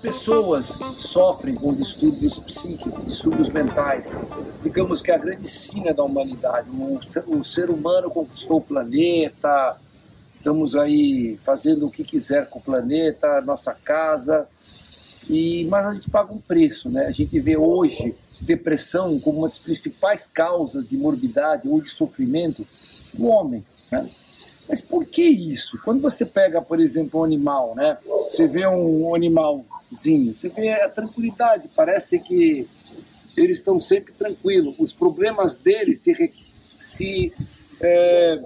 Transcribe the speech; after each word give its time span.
pessoas 0.00 0.78
sofrem 0.96 1.54
com 1.54 1.74
distúrbios 1.74 2.38
psíquicos, 2.38 3.06
distúrbios 3.06 3.48
mentais. 3.48 4.16
Digamos 4.62 5.02
que 5.02 5.10
é 5.10 5.14
a 5.14 5.18
grande 5.18 5.46
sina 5.46 5.92
da 5.92 6.02
humanidade. 6.02 6.70
O 6.70 7.00
ser, 7.02 7.24
o 7.26 7.44
ser 7.44 7.70
humano 7.70 8.10
conquistou 8.10 8.58
o 8.58 8.62
planeta, 8.62 9.76
estamos 10.36 10.74
aí 10.74 11.38
fazendo 11.42 11.86
o 11.86 11.90
que 11.90 12.02
quiser 12.02 12.48
com 12.48 12.58
o 12.58 12.62
planeta, 12.62 13.40
nossa 13.42 13.74
casa, 13.74 14.48
e 15.28 15.66
mas 15.66 15.86
a 15.86 15.92
gente 15.92 16.10
paga 16.10 16.32
um 16.32 16.40
preço, 16.40 16.90
né? 16.90 17.06
A 17.06 17.10
gente 17.10 17.38
vê 17.38 17.56
hoje 17.56 18.14
depressão 18.40 19.20
como 19.20 19.40
uma 19.40 19.48
das 19.48 19.58
principais 19.58 20.26
causas 20.26 20.88
de 20.88 20.96
morbidade 20.96 21.68
ou 21.68 21.80
de 21.80 21.90
sofrimento 21.90 22.66
do 23.12 23.26
homem, 23.26 23.64
né? 23.92 24.08
Mas 24.70 24.80
por 24.80 25.04
que 25.04 25.24
isso? 25.24 25.80
Quando 25.82 26.00
você 26.00 26.24
pega, 26.24 26.62
por 26.62 26.78
exemplo, 26.78 27.18
um 27.18 27.24
animal, 27.24 27.74
né? 27.74 27.98
Você 28.30 28.46
vê 28.46 28.64
um 28.68 29.12
animalzinho, 29.12 30.32
você 30.32 30.48
vê 30.48 30.70
a 30.70 30.88
tranquilidade, 30.88 31.68
parece 31.74 32.20
que 32.20 32.68
eles 33.36 33.56
estão 33.56 33.80
sempre 33.80 34.12
tranquilos. 34.12 34.76
Os 34.78 34.92
problemas 34.92 35.58
deles 35.58 35.98
se, 35.98 36.32
se 36.78 37.32
é, 37.80 38.40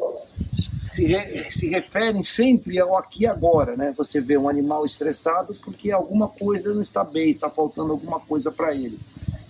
se, 0.80 1.04
re, 1.04 1.44
se 1.44 1.68
referem 1.68 2.22
sempre 2.22 2.80
ao 2.80 2.96
aqui 2.96 3.24
e 3.24 3.26
agora, 3.26 3.76
né? 3.76 3.92
Você 3.94 4.18
vê 4.18 4.38
um 4.38 4.48
animal 4.48 4.86
estressado 4.86 5.54
porque 5.62 5.90
alguma 5.90 6.26
coisa 6.26 6.72
não 6.72 6.80
está 6.80 7.04
bem, 7.04 7.28
está 7.28 7.50
faltando 7.50 7.92
alguma 7.92 8.18
coisa 8.18 8.50
para 8.50 8.74
ele. 8.74 8.98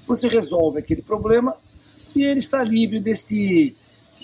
Você 0.08 0.26
resolve 0.26 0.80
aquele 0.80 1.02
problema 1.02 1.56
e 2.16 2.24
ele 2.24 2.40
está 2.40 2.64
livre 2.64 2.98
deste 2.98 3.76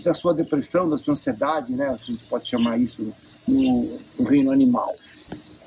da 0.02 0.14
sua 0.14 0.34
depressão, 0.34 0.88
da 0.88 0.96
sua 0.96 1.12
ansiedade, 1.12 1.72
né? 1.72 1.96
Se 1.98 2.10
a 2.10 2.12
gente 2.12 2.24
pode 2.24 2.46
chamar 2.46 2.78
isso 2.78 3.12
no, 3.46 3.98
no 4.18 4.24
reino 4.24 4.50
animal. 4.50 4.95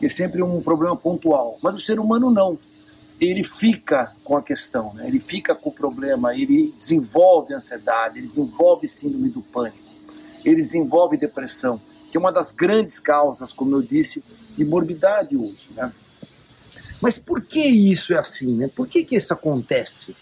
É 0.02 0.10
sempre 0.10 0.42
um 0.42 0.62
problema 0.62 0.96
pontual. 0.96 1.58
Mas 1.62 1.76
o 1.76 1.80
ser 1.80 2.00
humano 2.00 2.32
não. 2.32 2.58
Ele 3.20 3.44
fica 3.44 4.14
com 4.24 4.36
a 4.36 4.44
questão, 4.44 4.94
né? 4.94 5.08
ele 5.08 5.20
fica 5.20 5.56
com 5.56 5.70
o 5.70 5.74
problema, 5.74 6.36
ele 6.36 6.74
desenvolve 6.78 7.54
ansiedade, 7.54 8.18
ele 8.18 8.28
desenvolve 8.28 8.88
síndrome 8.88 9.30
do 9.30 9.42
pânico 9.42 9.94
ele 10.46 10.58
desenvolve 10.58 11.18
depressão, 11.18 11.82
que 12.12 12.18
é 12.18 12.20
uma 12.20 12.32
das 12.32 12.52
grandes 12.52 13.00
causas, 13.00 13.54
como 13.54 13.76
eu 13.76 13.82
disse, 13.82 14.24
de 14.56 14.66
morbidade 14.66 15.36
hoje. 15.38 15.72
Né? 15.76 15.92
Mas 17.02 17.18
por 17.18 17.42
que 17.42 17.66
isso 17.66 18.14
é 18.14 18.20
assim? 18.20 18.54
Né? 18.54 18.68
Por 18.68 18.88
que, 18.88 19.04
que 19.04 19.16
isso 19.16 19.34
acontece? 19.34 20.16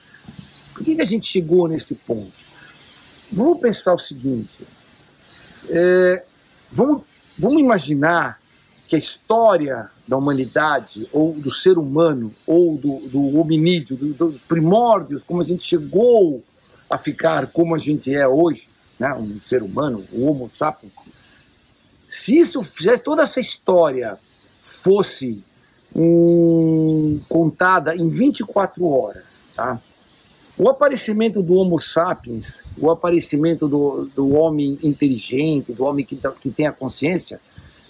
Por 0.74 0.84
que, 0.84 0.96
que 0.96 1.02
a 1.02 1.06
gente 1.06 1.28
chegou 1.28 1.68
nesse 1.68 1.96
ponto? 1.96 2.51
Vamos 3.32 3.60
pensar 3.60 3.94
o 3.94 4.00
seguinte: 4.00 4.68
é, 5.70 6.24
vamos, 6.72 7.04
vamos 7.38 7.62
imaginar 7.62 8.40
que 8.88 8.96
a 8.96 9.00
história 9.00 9.90
da 10.06 10.18
humanidade, 10.18 11.08
ou 11.14 11.34
do 11.34 11.50
ser 11.50 11.78
humano, 11.78 12.34
ou 12.46 12.78
do, 12.78 13.08
do 13.08 13.40
hominídeo, 13.40 13.96
do, 13.96 14.14
dos 14.14 14.44
primórdios, 14.44 15.24
como 15.24 15.42
a 15.42 15.46
gente 15.46 15.64
chegou 15.64 16.44
a 16.90 16.98
ficar 16.98 17.48
como 17.48 17.74
a 17.74 17.78
gente 17.78 18.14
é 18.14 18.28
hoje, 18.28 18.68
né, 19.00 19.14
um 19.14 19.40
ser 19.40 19.64
humano, 19.64 20.06
o 20.12 20.26
Homo 20.26 20.50
sapiens, 20.52 20.94
se 22.10 22.38
isso 22.38 22.62
se 22.62 22.98
toda 22.98 23.24
essa 23.24 23.40
história 23.40 24.20
fosse 24.62 25.42
um, 25.96 27.22
contada 27.30 27.96
em 27.96 28.10
24 28.10 28.86
horas, 28.86 29.46
tá? 29.56 29.80
O 30.62 30.70
aparecimento 30.70 31.42
do 31.42 31.56
Homo 31.56 31.80
sapiens, 31.80 32.64
o 32.78 32.92
aparecimento 32.92 33.68
do, 33.68 34.08
do 34.16 34.34
homem 34.34 34.78
inteligente, 34.84 35.74
do 35.74 35.84
homem 35.84 36.06
que, 36.06 36.16
tá, 36.16 36.30
que 36.30 36.52
tem 36.52 36.68
a 36.68 36.72
consciência, 36.72 37.42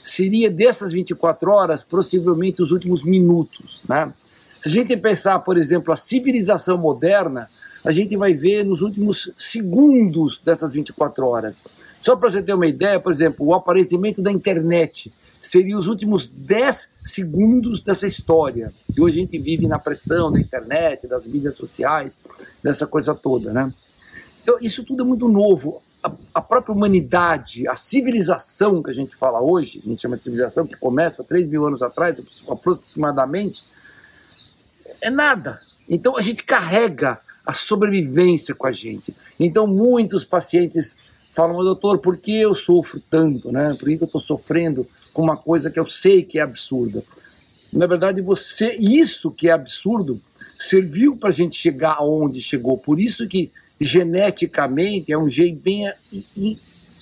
seria 0.02 0.50
dessas 0.50 0.94
24 0.94 1.52
horas, 1.52 1.84
possivelmente 1.84 2.62
os 2.62 2.72
últimos 2.72 3.04
minutos. 3.04 3.82
Né? 3.86 4.14
Se 4.58 4.70
a 4.70 4.72
gente 4.72 4.96
pensar, 4.96 5.40
por 5.40 5.58
exemplo, 5.58 5.92
a 5.92 5.98
civilização 5.98 6.78
moderna, 6.78 7.50
a 7.84 7.92
gente 7.92 8.16
vai 8.16 8.32
ver 8.32 8.64
nos 8.64 8.82
últimos 8.82 9.30
segundos 9.36 10.40
dessas 10.40 10.72
24 10.72 11.28
horas. 11.28 11.62
Só 12.00 12.16
para 12.16 12.30
você 12.30 12.42
ter 12.42 12.54
uma 12.54 12.68
ideia, 12.68 13.02
por 13.02 13.12
exemplo, 13.12 13.48
o 13.48 13.54
aparecimento 13.54 14.22
da 14.22 14.32
internet 14.32 15.12
seria 15.42 15.76
os 15.76 15.88
últimos 15.88 16.30
10 16.30 16.90
segundos 17.02 17.82
dessa 17.82 18.06
história. 18.06 18.72
E 18.96 19.02
hoje 19.02 19.18
a 19.18 19.22
gente 19.22 19.40
vive 19.40 19.68
na 19.68 19.80
pressão 19.80 20.32
da 20.32 20.40
internet, 20.40 21.08
das 21.08 21.26
mídias 21.26 21.58
sociais, 21.58 22.22
dessa 22.64 22.86
coisa 22.86 23.16
toda, 23.16 23.52
né? 23.52 23.74
Então, 24.44 24.58
isso 24.62 24.84
tudo 24.84 25.02
é 25.02 25.06
muito 25.06 25.28
novo. 25.28 25.82
A, 26.04 26.12
a, 26.36 26.42
própria 26.42 26.74
humanidade, 26.74 27.68
a 27.68 27.76
civilização 27.76 28.82
que 28.84 28.92
a 28.92 28.94
gente 28.94 29.16
fala 29.16 29.42
hoje, 29.42 29.82
a 29.84 29.90
gente 29.90 30.02
chama 30.02 30.16
de 30.16 30.24
civilização, 30.24 30.68
que 30.68 30.76
começa 30.76 31.24
3 31.24 31.48
mil 31.48 31.66
anos 31.66 31.82
atrás, 31.82 32.22
aproximadamente, 32.48 33.64
é 35.02 35.10
nada. 35.10 35.60
Então 35.90 36.16
a 36.16 36.22
gente 36.22 36.44
carrega 36.44 37.20
a 37.46 37.52
sobrevivência 37.54 38.54
com 38.54 38.68
a 38.68 38.72
gente. 38.72 39.16
Então, 39.40 39.66
muitos 39.66 40.24
pacientes 40.24 40.96
falam, 41.34 41.58
doutor, 41.64 42.00
por 42.00 42.18
que 42.18 42.36
eu 42.36 42.54
sofro 42.54 43.02
tanto? 43.10 43.52
Né? 43.52 43.76
Por 43.80 43.88
que 43.88 43.98
eu 44.02 44.06
estou 44.06 44.22
sofrendo 44.22 44.88
com 45.14 45.22
uma 45.22 45.38
coisa 45.38 45.70
que 45.70 45.80
eu 45.80 45.86
sei 45.86 46.24
que 46.24 46.40
é 46.40 46.42
absurda? 46.42 47.04
Na 47.72 47.88
verdade, 47.88 48.22
você, 48.22 48.76
isso 48.80 49.32
que 49.32 49.48
é 49.48 49.52
absurdo, 49.52 50.20
serviu 50.58 51.16
para 51.16 51.30
a 51.30 51.34
gente 51.34 51.56
chegar 51.56 51.94
aonde 51.94 52.42
chegou. 52.42 52.78
Por 52.78 53.00
isso 53.00 53.28
que 53.28 53.52
geneticamente 53.80 55.12
é 55.12 55.18
um 55.18 55.30
jeito 55.30 55.60
bem 55.62 55.92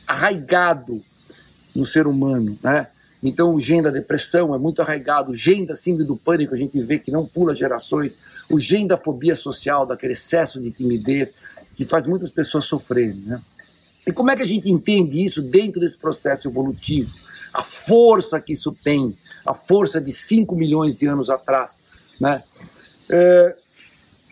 arraigado 0.08 1.04
no 1.76 1.86
ser 1.86 2.08
humano, 2.08 2.58
né? 2.64 2.88
Então, 3.22 3.54
o 3.54 3.60
gene 3.60 3.82
da 3.82 3.90
depressão 3.90 4.56
é 4.56 4.58
muito 4.58 4.82
arraigado, 4.82 5.32
o 5.32 5.36
gene 5.36 5.66
da 5.66 5.76
síndrome 5.76 6.08
do 6.08 6.16
pânico, 6.16 6.54
a 6.54 6.58
gente 6.58 6.82
vê 6.82 6.98
que 6.98 7.12
não 7.12 7.26
pula 7.26 7.54
gerações, 7.54 8.18
o 8.50 8.58
gene 8.58 8.88
da 8.88 8.96
fobia 8.96 9.36
social, 9.36 9.86
daquele 9.86 10.14
excesso 10.14 10.60
de 10.60 10.72
timidez, 10.72 11.34
que 11.76 11.84
faz 11.84 12.08
muitas 12.08 12.32
pessoas 12.32 12.64
sofrerem. 12.64 13.22
Né? 13.26 13.42
E 14.10 14.12
como 14.12 14.32
é 14.32 14.36
que 14.36 14.42
a 14.42 14.46
gente 14.46 14.72
entende 14.72 15.24
isso 15.24 15.40
dentro 15.40 15.80
desse 15.80 15.96
processo 15.96 16.50
evolutivo? 16.50 17.16
A 17.54 17.64
força 17.64 18.42
que 18.42 18.54
isso 18.54 18.76
tem, 18.84 19.16
a 19.46 19.54
força 19.54 20.02
de 20.02 20.12
5 20.12 20.56
milhões 20.56 20.98
de 20.98 21.06
anos 21.06 21.30
atrás. 21.30 21.84
Né? 22.20 22.42
É, 23.08 23.56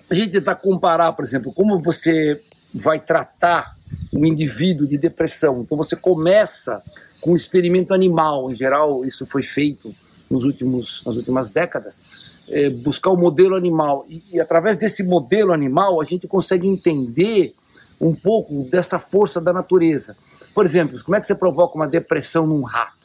a 0.10 0.16
gente 0.16 0.32
tentar 0.32 0.56
comparar, 0.56 1.14
por 1.14 1.24
exemplo, 1.24 1.54
como 1.54 1.80
você 1.80 2.42
vai 2.74 3.00
tratar 3.00 3.76
um 4.12 4.26
indivíduo 4.26 4.88
de 4.88 4.98
depressão. 4.98 5.62
Então, 5.62 5.78
você 5.78 5.96
começa 5.96 6.82
com 7.22 7.36
experimento 7.36 7.94
animal. 7.94 8.50
Em 8.50 8.56
geral, 8.56 9.06
isso 9.06 9.28
foi 9.28 9.44
feito 9.44 9.94
nos 10.28 10.44
últimos, 10.44 11.04
nas 11.06 11.18
últimas 11.18 11.52
décadas. 11.52 12.02
É, 12.50 12.68
buscar 12.72 13.12
o 13.12 13.16
modelo 13.16 13.56
animal. 13.56 14.08
E, 14.10 14.24
e, 14.34 14.40
através 14.40 14.76
desse 14.76 15.04
modelo 15.04 15.54
animal, 15.54 16.02
a 16.02 16.04
gente 16.04 16.28
consegue 16.28 16.68
entender 16.68 17.54
um 18.00 18.14
pouco 18.14 18.64
dessa 18.70 19.00
força 19.00 19.42
da 19.42 19.52
natureza. 19.52 20.16
Por 20.54 20.66
exemplo, 20.66 21.02
como 21.04 21.16
é 21.16 21.20
que 21.20 21.26
você 21.26 21.36
provoca 21.36 21.76
uma 21.76 21.88
depressão 21.88 22.46
num 22.46 22.64
rato? 22.64 22.98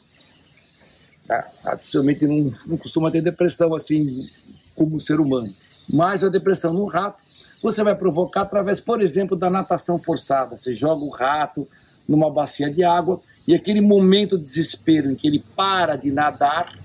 Ah, 1.29 1.45
absolutamente 1.65 2.27
não, 2.27 2.53
não 2.67 2.77
costuma 2.77 3.09
ter 3.09 3.21
depressão 3.21 3.73
assim 3.73 4.27
como 4.75 4.99
ser 4.99 5.19
humano. 5.19 5.53
Mas 5.89 6.23
a 6.23 6.29
depressão 6.29 6.73
no 6.73 6.85
rato 6.85 7.23
você 7.61 7.81
vai 7.83 7.95
provocar 7.95 8.41
através, 8.41 8.79
por 8.79 9.01
exemplo, 9.01 9.37
da 9.37 9.49
natação 9.49 9.97
forçada. 9.97 10.57
Você 10.57 10.73
joga 10.73 11.03
o 11.03 11.09
rato 11.09 11.67
numa 12.07 12.29
bacia 12.29 12.69
de 12.69 12.83
água 12.83 13.21
e 13.47 13.55
aquele 13.55 13.81
momento 13.81 14.37
de 14.37 14.43
desespero 14.43 15.11
em 15.11 15.15
que 15.15 15.27
ele 15.27 15.43
para 15.55 15.95
de 15.95 16.11
nadar 16.11 16.77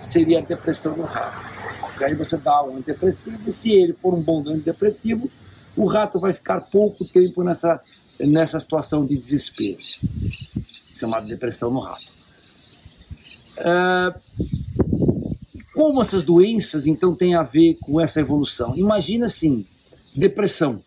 seria 0.00 0.38
a 0.38 0.42
depressão 0.42 0.94
do 0.94 1.02
rato. 1.02 1.50
E 2.00 2.04
aí 2.04 2.14
você 2.14 2.36
dá 2.36 2.62
um 2.62 2.76
antidepressivo, 2.76 3.38
e 3.46 3.52
se 3.52 3.70
ele 3.70 3.92
for 3.92 4.14
um 4.14 4.22
bom 4.22 4.40
antidepressivo, 4.48 5.30
o 5.76 5.86
rato 5.86 6.18
vai 6.18 6.32
ficar 6.32 6.60
pouco 6.60 7.04
tempo 7.04 7.42
nessa, 7.42 7.80
nessa 8.18 8.58
situação 8.58 9.06
de 9.06 9.16
desespero, 9.16 9.78
chamada 10.96 11.26
depressão 11.26 11.70
no 11.70 11.80
rato. 11.80 12.10
É, 13.56 14.14
como 15.74 16.02
essas 16.02 16.24
doenças, 16.24 16.86
então, 16.86 17.14
têm 17.14 17.34
a 17.34 17.42
ver 17.42 17.78
com 17.80 18.00
essa 18.00 18.20
evolução? 18.20 18.76
Imagina 18.76 19.26
assim, 19.26 19.64
depressão. 20.14 20.82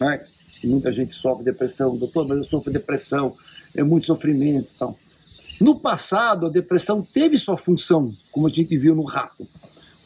Né? 0.00 0.26
Muita 0.64 0.90
gente 0.90 1.14
sofre 1.14 1.44
depressão, 1.44 1.96
doutor, 1.96 2.26
mas 2.26 2.38
eu 2.38 2.44
sofro 2.44 2.72
depressão, 2.72 3.36
é 3.74 3.82
muito 3.82 4.06
sofrimento. 4.06 4.68
Então. 4.74 4.96
No 5.60 5.78
passado, 5.78 6.46
a 6.46 6.50
depressão 6.50 7.02
teve 7.02 7.38
sua 7.38 7.56
função, 7.56 8.12
como 8.32 8.46
a 8.46 8.50
gente 8.50 8.76
viu 8.76 8.94
no 8.94 9.04
rato. 9.04 9.46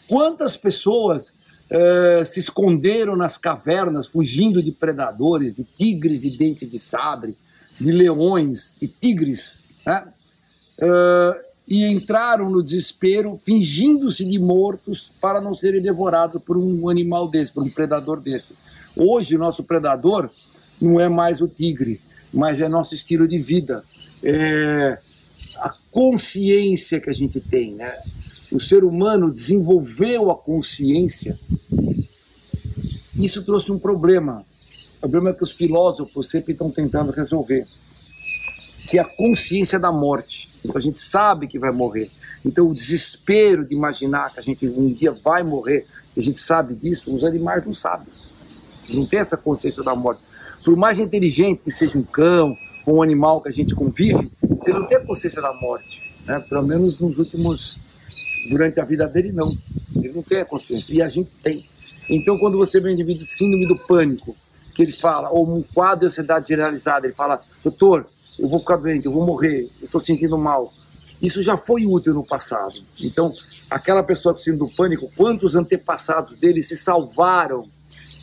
Quantas 0.07 0.57
pessoas 0.57 1.33
uh, 1.71 2.25
se 2.25 2.41
esconderam 2.41 3.17
nas 3.17 3.37
cavernas, 3.37 4.07
fugindo 4.07 4.63
de 4.63 4.73
predadores, 4.73 5.55
de 5.55 5.65
tigres 5.65 6.23
de 6.23 6.37
dente 6.37 6.67
de 6.67 6.79
sabre, 6.79 7.37
de 7.81 7.93
leões, 7.93 8.77
de 8.81 8.89
tigres, 8.89 9.61
né? 9.87 10.05
uh, 10.81 11.49
e 11.67 11.87
entraram 11.87 12.51
no 12.51 12.63
desespero, 12.63 13.37
fingindo-se 13.37 14.25
de 14.25 14.39
mortos 14.39 15.13
para 15.21 15.41
não 15.41 15.55
serem 15.55 15.83
devorados 15.83 16.43
por 16.43 16.57
um 16.57 16.89
animal 16.89 17.29
desse, 17.29 17.53
por 17.53 17.63
um 17.63 17.71
predador 17.71 18.21
desse. 18.21 18.55
Hoje, 18.97 19.37
nosso 19.37 19.63
predador 19.65 20.31
não 20.81 20.99
é 20.99 21.09
mais 21.09 21.43
o 21.43 21.49
tigre, 21.49 22.01
mas 22.33 22.61
é 22.61 22.69
nosso 22.69 22.95
estilo 22.95 23.29
de 23.29 23.39
vida. 23.39 23.85
É 24.23 24.99
a 25.59 25.75
consciência 25.91 27.01
que 27.01 27.11
a 27.11 27.13
gente 27.13 27.41
tem, 27.41 27.75
né? 27.75 27.93
o 28.51 28.59
ser 28.59 28.85
humano 28.85 29.31
desenvolveu 29.31 30.31
a 30.31 30.37
consciência, 30.37 31.39
isso 33.19 33.45
trouxe 33.45 33.73
um 33.73 33.79
problema. 33.79 34.45
O 34.99 35.01
problema 35.01 35.31
é 35.31 35.33
que 35.33 35.43
os 35.43 35.53
filósofos 35.53 36.29
sempre 36.29 36.53
estão 36.53 36.71
tentando 36.71 37.11
resolver, 37.13 37.67
que 38.89 38.99
é 38.99 39.03
a 39.03 39.05
consciência 39.05 39.79
da 39.79 39.93
morte. 39.93 40.49
Então 40.65 40.77
a 40.77 40.81
gente 40.81 40.99
sabe 40.99 41.47
que 41.47 41.59
vai 41.59 41.73
morrer. 41.73 42.11
Então 42.45 42.69
o 42.69 42.75
desespero 42.75 43.65
de 43.67 43.75
imaginar 43.75 44.33
que 44.33 44.41
a 44.41 44.43
gente 44.43 44.67
um 44.67 44.89
dia 44.89 45.13
vai 45.13 45.43
morrer, 45.43 45.87
a 46.17 46.21
gente 46.21 46.39
sabe 46.39 46.75
disso, 46.75 47.15
os 47.15 47.25
animais 47.25 47.65
não 47.65 47.75
sabem. 47.75 48.13
Não 48.91 49.07
tem 49.07 49.21
essa 49.21 49.37
consciência 49.37 49.83
da 49.83 49.95
morte. 49.95 50.23
Por 50.65 50.77
mais 50.77 50.99
inteligente 50.99 51.63
que 51.63 51.71
seja 51.71 51.99
um 51.99 52.03
cão 52.03 52.57
ou 52.85 52.97
um 52.97 53.03
animal 53.03 53.41
que 53.41 53.49
a 53.49 53.53
gente 53.53 53.75
convive, 53.75 54.31
ele 54.67 54.79
não 54.79 54.87
tem 54.87 55.05
consciência 55.05 55.41
da 55.41 55.53
morte. 55.53 56.13
Né? 56.27 56.41
Pelo 56.49 56.67
menos 56.67 56.99
nos 56.99 57.19
últimos. 57.19 57.79
Durante 58.51 58.81
a 58.81 58.85
vida 58.85 59.07
dele, 59.07 59.31
não. 59.33 59.53
Ele 59.97 60.13
não 60.13 60.23
tem 60.23 60.41
a 60.41 60.45
consciência. 60.45 60.95
E 60.95 61.03
a 61.03 61.09
gente 61.09 61.33
tem. 61.43 61.65
Então, 62.09 62.39
quando 62.39 62.57
você 62.57 62.81
vê 62.81 62.91
um 62.91 62.93
indivíduo 62.93 63.27
síndrome 63.27 63.67
do 63.67 63.77
pânico, 63.77 64.37
que 64.75 64.83
ele 64.83 64.93
fala, 64.93 65.31
ou 65.31 65.57
um 65.57 65.63
quadro 65.63 66.01
de 66.01 66.07
ansiedade 66.07 66.49
generalizada, 66.49 67.07
ele 67.07 67.15
fala, 67.15 67.41
doutor, 67.63 68.07
eu 68.39 68.49
vou 68.49 68.61
ficar 68.61 68.77
doente, 68.77 69.07
eu 69.07 69.13
vou 69.13 69.27
morrer, 69.27 69.69
eu 69.81 69.87
estou 69.87 70.01
sentindo 70.01 70.39
mal. 70.39 70.73
Isso 71.21 71.43
já 71.43 71.57
foi 71.57 71.85
útil 71.85 72.15
no 72.15 72.25
passado. 72.25 72.81
Então, 73.03 73.33
aquela 73.69 74.03
pessoa 74.03 74.33
com 74.35 74.41
síndrome 74.41 74.71
do 74.71 74.77
pânico, 74.77 75.11
quantos 75.17 75.57
antepassados 75.57 76.39
dele 76.39 76.63
se 76.63 76.77
salvaram 76.77 77.69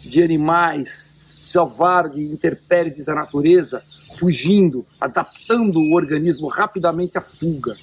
de 0.04 0.24
animais, 0.24 1.14
salvaram 1.42 2.12
de 2.12 2.24
intempéries 2.24 3.06
da 3.06 3.14
natureza, 3.14 3.84
fugindo, 4.18 4.86
adaptando 5.00 5.78
o 5.78 5.94
organismo 5.94 6.48
rapidamente 6.48 7.18
à 7.18 7.22
fuga. 7.22 7.76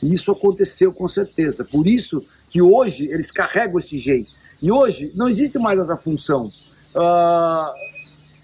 E 0.00 0.12
isso 0.12 0.30
aconteceu 0.30 0.92
com 0.92 1.08
certeza. 1.08 1.64
Por 1.64 1.86
isso 1.86 2.24
que 2.50 2.60
hoje 2.60 3.06
eles 3.06 3.30
carregam 3.30 3.78
esse 3.78 3.96
jeito. 3.98 4.30
E 4.60 4.70
hoje 4.70 5.10
não 5.14 5.28
existe 5.28 5.58
mais 5.58 5.78
essa 5.78 5.96
função. 5.96 6.50
Uh, 6.94 7.70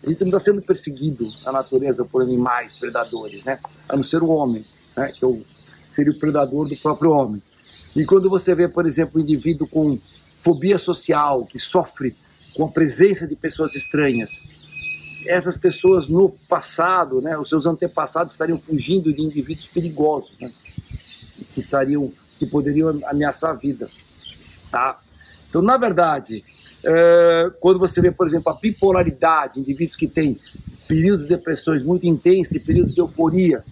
a 0.06 0.08
gente 0.08 0.20
não 0.20 0.28
está 0.28 0.40
sendo 0.40 0.62
perseguido 0.62 1.30
na 1.44 1.52
natureza 1.52 2.04
por 2.04 2.22
animais 2.22 2.76
predadores, 2.76 3.44
né? 3.44 3.58
a 3.88 3.96
não 3.96 4.02
ser 4.02 4.22
o 4.22 4.28
homem, 4.28 4.64
né? 4.96 5.12
que 5.12 5.24
é 5.24 5.28
o, 5.28 5.42
seria 5.90 6.12
o 6.12 6.18
predador 6.18 6.68
do 6.68 6.76
próprio 6.76 7.10
homem. 7.10 7.42
E 7.94 8.04
quando 8.04 8.30
você 8.30 8.54
vê, 8.54 8.68
por 8.68 8.86
exemplo, 8.86 9.20
um 9.20 9.24
indivíduo 9.24 9.66
com 9.66 9.98
fobia 10.38 10.78
social, 10.78 11.44
que 11.44 11.58
sofre 11.58 12.16
com 12.54 12.66
a 12.66 12.68
presença 12.68 13.26
de 13.26 13.34
pessoas 13.34 13.74
estranhas, 13.74 14.40
essas 15.26 15.56
pessoas 15.56 16.08
no 16.08 16.30
passado, 16.48 17.20
né, 17.20 17.36
os 17.36 17.48
seus 17.48 17.66
antepassados 17.66 18.34
estariam 18.34 18.58
fugindo 18.58 19.12
de 19.12 19.22
indivíduos 19.22 19.66
perigosos, 19.66 20.36
né, 20.40 20.52
que 21.52 21.58
estariam, 21.58 22.12
que 22.36 22.46
poderiam 22.46 23.00
ameaçar 23.06 23.50
a 23.50 23.54
vida, 23.54 23.88
tá? 24.70 25.00
Então, 25.48 25.62
na 25.62 25.76
verdade, 25.76 26.44
é, 26.84 27.50
quando 27.60 27.78
você 27.78 28.00
vê, 28.00 28.10
por 28.10 28.26
exemplo, 28.26 28.52
a 28.52 28.54
bipolaridade, 28.54 29.60
indivíduos 29.60 29.96
que 29.96 30.06
têm 30.06 30.38
períodos 30.86 31.26
de 31.26 31.34
depressões 31.34 31.82
muito 31.82 32.06
intensos 32.06 32.54
e 32.54 32.60
períodos 32.60 32.94
de 32.94 33.00
euforia, 33.00 33.64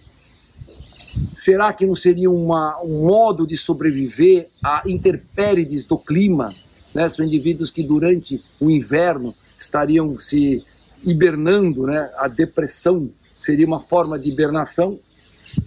será 1.34 1.72
que 1.72 1.86
não 1.86 1.94
seria 1.94 2.30
uma, 2.30 2.80
um 2.82 3.06
modo 3.06 3.46
de 3.46 3.56
sobreviver 3.56 4.48
a 4.64 4.82
intempéries 4.86 5.84
do 5.84 5.98
clima? 5.98 6.52
Né? 6.92 7.08
São 7.08 7.24
indivíduos 7.24 7.70
que 7.70 7.82
durante 7.82 8.42
o 8.58 8.70
inverno 8.70 9.34
estariam 9.56 10.12
se 10.18 10.64
hibernando, 11.04 11.86
né? 11.86 12.10
A 12.16 12.28
depressão 12.28 13.10
seria 13.36 13.66
uma 13.66 13.80
forma 13.80 14.18
de 14.18 14.30
hibernação 14.30 14.98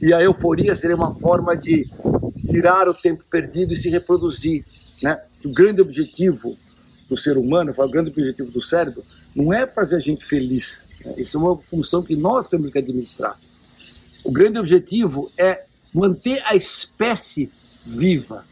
e 0.01 0.13
a 0.13 0.21
euforia 0.21 0.73
seria 0.73 0.95
uma 0.95 1.13
forma 1.13 1.55
de 1.55 1.89
tirar 2.47 2.87
o 2.87 2.93
tempo 2.93 3.23
perdido 3.29 3.73
e 3.73 3.75
se 3.75 3.89
reproduzir, 3.89 4.65
né? 5.03 5.21
O 5.45 5.53
grande 5.53 5.81
objetivo 5.81 6.57
do 7.09 7.15
ser 7.15 7.37
humano, 7.37 7.73
o 7.75 7.89
grande 7.89 8.09
objetivo 8.09 8.51
do 8.51 8.61
cérebro, 8.61 9.03
não 9.35 9.53
é 9.53 9.65
fazer 9.65 9.95
a 9.95 9.99
gente 9.99 10.25
feliz. 10.25 10.89
Né? 11.05 11.15
Isso 11.17 11.37
é 11.37 11.41
uma 11.41 11.57
função 11.57 12.03
que 12.03 12.15
nós 12.15 12.47
temos 12.47 12.69
que 12.69 12.77
administrar. 12.77 13.39
O 14.23 14.31
grande 14.31 14.59
objetivo 14.59 15.31
é 15.37 15.65
manter 15.93 16.41
a 16.45 16.55
espécie 16.55 17.49
viva. 17.85 18.43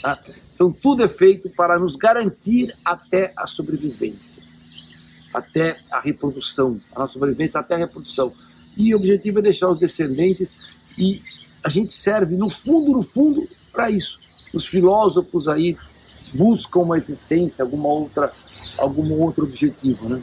Tá? 0.00 0.22
Então, 0.54 0.70
tudo 0.70 1.02
é 1.02 1.08
feito 1.08 1.48
para 1.50 1.78
nos 1.78 1.96
garantir 1.96 2.74
até 2.84 3.32
a 3.36 3.46
sobrevivência 3.46 4.42
até 5.32 5.76
a 5.90 6.00
reprodução, 6.00 6.80
a 6.94 7.00
nossa 7.00 7.12
sobrevivência 7.14 7.60
até 7.60 7.74
a 7.74 7.78
reprodução. 7.78 8.32
E 8.76 8.94
o 8.94 8.96
objetivo 8.96 9.38
é 9.38 9.42
deixar 9.42 9.68
os 9.68 9.78
descendentes 9.78 10.60
e 10.98 11.20
a 11.62 11.68
gente 11.68 11.92
serve, 11.92 12.36
no 12.36 12.48
fundo, 12.48 12.92
no 12.92 13.02
fundo, 13.02 13.48
para 13.72 13.90
isso. 13.90 14.20
Os 14.52 14.66
filósofos 14.66 15.48
aí 15.48 15.76
buscam 16.34 16.80
uma 16.80 16.98
existência, 16.98 17.62
alguma 17.62 17.88
outra, 17.88 18.30
algum 18.78 19.12
outro 19.20 19.44
objetivo, 19.44 20.08
né? 20.08 20.22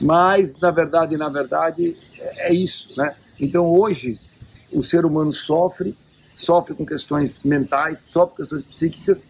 Mas, 0.00 0.58
na 0.58 0.70
verdade, 0.70 1.16
na 1.16 1.28
verdade, 1.28 1.96
é, 2.18 2.50
é 2.50 2.54
isso, 2.54 2.94
né? 2.96 3.14
Então, 3.38 3.66
hoje, 3.66 4.18
o 4.72 4.82
ser 4.82 5.04
humano 5.04 5.32
sofre, 5.32 5.96
sofre 6.34 6.74
com 6.74 6.86
questões 6.86 7.40
mentais, 7.44 8.08
sofre 8.10 8.30
com 8.30 8.42
questões 8.42 8.64
psíquicas, 8.64 9.28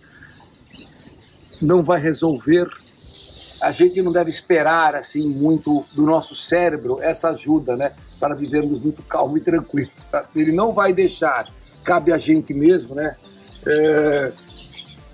não 1.61 1.82
vai 1.82 2.00
resolver 2.00 2.69
a 3.61 3.71
gente 3.71 4.01
não 4.01 4.12
deve 4.12 4.31
esperar 4.31 4.95
assim 4.95 5.29
muito 5.29 5.85
do 5.95 6.07
nosso 6.07 6.35
cérebro 6.35 6.99
essa 7.03 7.31
ajuda, 7.31 7.77
né, 7.77 7.93
para 8.19 8.35
vivermos 8.35 8.81
muito 8.81 9.03
calmo 9.03 9.37
e 9.37 9.41
tranquilos. 9.41 10.07
Tá? 10.07 10.25
Ele 10.35 10.53
não 10.53 10.73
vai 10.73 10.93
deixar, 10.93 11.49
cabe 11.85 12.12
a 12.12 12.19
gente 12.19 12.55
mesmo, 12.55 12.95
né, 12.95 13.17
é, 13.69 14.33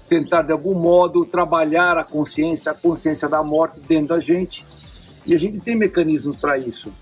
tentar 0.08 0.42
de 0.42 0.52
algum 0.52 0.74
modo 0.74 1.24
trabalhar 1.24 1.98
a 1.98 2.04
consciência, 2.04 2.72
a 2.72 2.74
consciência 2.74 3.28
da 3.28 3.42
morte 3.42 3.80
dentro 3.80 4.08
da 4.08 4.18
gente. 4.18 4.66
E 5.24 5.34
a 5.34 5.36
gente 5.36 5.58
tem 5.58 5.74
mecanismos 5.74 6.36
para 6.36 6.56
isso. 6.56 6.92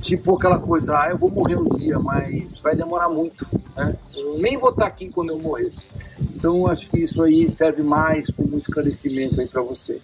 Tipo 0.00 0.36
aquela 0.36 0.58
coisa, 0.58 0.96
ah, 0.96 1.10
eu 1.10 1.18
vou 1.18 1.30
morrer 1.30 1.56
um 1.56 1.68
dia, 1.68 1.98
mas 1.98 2.60
vai 2.60 2.74
demorar 2.74 3.08
muito. 3.08 3.46
Né? 3.76 3.96
Eu 4.14 4.38
nem 4.38 4.56
vou 4.56 4.70
estar 4.70 4.86
aqui 4.86 5.10
quando 5.10 5.30
eu 5.30 5.38
morrer. 5.38 5.72
Então 6.34 6.66
acho 6.66 6.88
que 6.88 7.00
isso 7.00 7.22
aí 7.22 7.48
serve 7.48 7.82
mais 7.82 8.30
como 8.30 8.54
um 8.54 8.56
esclarecimento 8.58 9.40
aí 9.40 9.48
para 9.48 9.62
você. 9.62 10.00